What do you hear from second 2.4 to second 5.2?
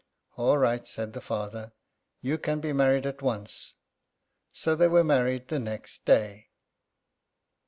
be married at once." So they were